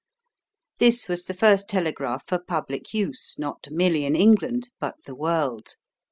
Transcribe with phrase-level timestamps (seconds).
[0.79, 5.75] This was the first telegraph for public use, not merely in England, but the world.